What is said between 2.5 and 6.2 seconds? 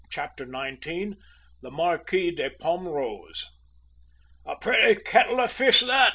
POMME ROSE." "A pretty kettle of fish that!"